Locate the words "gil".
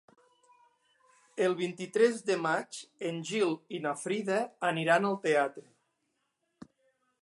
3.33-3.55